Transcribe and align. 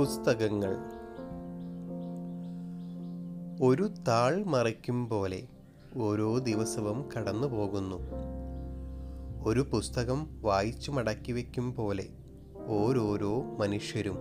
പുസ്തകങ്ങൾ. 0.00 0.76
ഒരു 3.62 3.88
താൾ 4.08 4.44
മറയ്ക്കും 4.44 5.08
പോലെ 5.08 5.48
ഓരോ 5.96 6.38
ദിവസവും 6.38 7.08
കടന്നു 7.16 7.48
പോകുന്നു. 7.48 7.96
ഒരു 9.44 9.60
പുസ്തകം 9.60 10.42
വായിച്ചു 10.42 10.90
മടക്കി 10.90 11.32
വയ്ക്കും 11.32 11.74
പോലെ 11.74 12.08
ഓരോരോ 12.66 13.42
മനുഷ്യരും. 13.42 14.16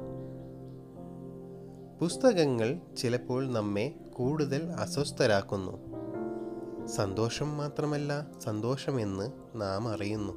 പുസ്തകങ്ങൾ 2.01 2.79
ചിലപ്പോൾ 2.97 3.51
നമ്മെ 3.51 3.95
കൂടുതൽ 4.13 4.71
അസ്വസ്ഥരാക്കുന്നു. 4.71 5.77
സന്തോഷം 6.87 7.57
മാത്രമല്ല 7.57 8.27
സന്തോഷമെന്ന് 8.39 9.31
നാം 9.55 9.87
അറിയുന്നു. 9.87 10.33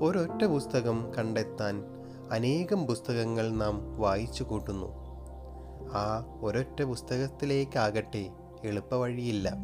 ഒരൊറ്റ 0.00 0.44
പുസ്തകം 0.44 1.12
കണ്ടെത്താൻ 1.18 2.01
അനേകം 2.32 2.86
പുസ്തകങ്ങൾ 2.86 3.50
നാം 3.50 4.00
വായിച്ചു 4.00 4.44
കൂട്ടുന്നു. 4.44 4.86
ആ 5.92 6.24
ഒരൊറ്റ 6.40 6.82
പുസ്തകത്തിലേക്കാകട്ടെ 6.82 8.30
എളുപ്പവഴിയില്ല. 8.64 9.54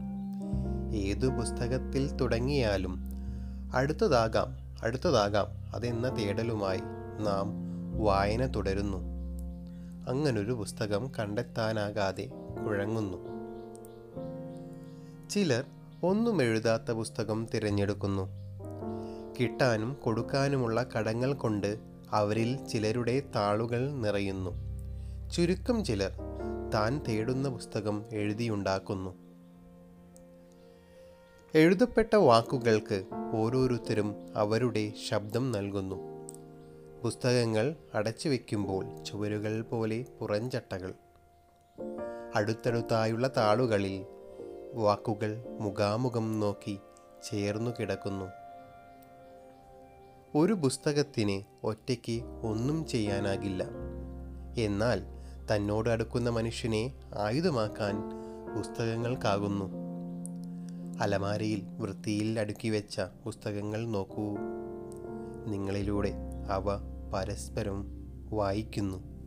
ഏതു 0.94 1.26
പുസ്തകത്തിൽ 1.26 2.16
തുടങ്ങിയാലും 2.16 2.98
അടുത്തതാകാം 3.74 4.56
അടുത്തതാകാം 4.82 5.46
അതെന്ന 5.74 6.18
തേടലുമായി 6.18 6.80
നാം 7.20 7.46
വായന 8.04 8.46
തുടരുന്നു. 8.46 8.98
അങ്ങനൊരു 10.08 10.52
പുസ്തകം 10.52 11.10
കണ്ടെത്താനാകാതെ 11.18 12.30
കുഴങ്ങുന്നു. 12.66 13.18
ചിലർ 15.30 15.64
ഒന്നും 16.02 16.42
എഴുതാത്ത 16.42 16.90
പുസ്തകം 16.90 17.46
തിരഞ്ഞെടുക്കുന്നു. 17.54 18.28
കിട്ടാനും 19.40 19.96
കൊടുക്കാനുമുള്ള 20.04 20.86
കടങ്ങൾ 20.98 21.32
കൊണ്ട് 21.32 21.97
അവരിൽ 22.12 22.66
ചിലരുടെ 22.66 23.22
താളുകൾ 23.34 23.90
നിറയുന്നു. 23.90 24.50
ചുരുക്കം 25.30 25.84
ചിലർ 25.84 26.12
താൻ 26.74 27.00
തേടുന്ന 27.08 27.48
പുസ്തകം 27.48 28.04
എഴുതിയുണ്ടാക്കുന്നു. 28.12 29.14
എഴുതപ്പെട്ട 31.54 32.16
വാക്കുകൾക്ക് 32.16 33.04
ഓരോരുത്തരും 33.36 34.14
അവരുടെ 34.36 34.92
ശബ്ദം 35.08 35.52
നൽകുന്നു. 35.52 35.96
പുസ്തകങ്ങൾ 37.02 37.76
അടച്ചു 37.94 38.28
വയ്ക്കുമ്പോൾ 38.28 39.04
ചുവരുകൾ 39.04 39.62
പോലെ 39.62 40.04
പുറഞ്ചട്ടകൾ 40.20 40.94
അടുത്തടുത്തായുള്ള 42.34 43.30
താളുകളിൽ 43.36 44.06
വാക്കുകൾ 44.74 45.44
മുഖാമുഖം 45.60 46.40
നോക്കി 46.40 46.78
ചേർന്നു 47.30 47.70
കിടക്കുന്നു. 47.80 48.47
ഒരു 50.40 50.52
പുസ്തകത്തിന് 50.52 51.42
ഒറ്റയ്ക്ക് 51.64 52.22
ഒന്നും 52.42 52.86
ചെയ്യാനാകില്ല. 52.86 53.64
എന്നാൽ 54.58 55.02
തന്നോട് 55.52 55.90
അടുക്കുന്ന 55.90 56.30
മനുഷ്യനെ 56.30 56.92
ആയുധമാക്കാൻ 57.18 57.94
പുസ്തകങ്ങൾക്കാകുന്നു. 58.56 59.72
അലമാരയിൽ 61.00 61.62
വൃത്തിയിൽ 61.78 62.40
അടുക്കി 62.40 62.68
വെച്ച 62.68 63.00
പുസ്തകങ്ങൾ 63.00 63.86
നോക്കൂ. 63.86 64.36
നിങ്ങളിലൂടെ 65.46 66.14
അവ 66.50 66.64
പരസ്പരം 67.14 67.86
വായിക്കുന്നു. 68.30 69.17